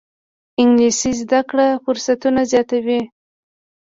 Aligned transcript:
انګلیسي 0.61 1.11
زده 1.21 1.41
کړه 1.49 1.67
فرصتونه 1.83 2.41
زیاتوي 2.51 3.01